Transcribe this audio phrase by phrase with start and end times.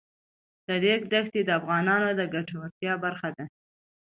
[0.67, 3.45] د ریګ دښتې د افغانانو د ګټورتیا برخه ده.